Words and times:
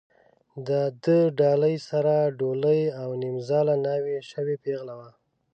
د 0.67 0.69
ده 1.03 1.17
ډالۍ 1.39 1.75
سره 1.89 2.13
ډولۍ 2.39 2.81
او 3.01 3.09
نیمزاله 3.23 3.75
ناوې 3.85 4.17
شوې 4.31 4.55
پېغله 4.63 4.93
وه. 4.99 5.09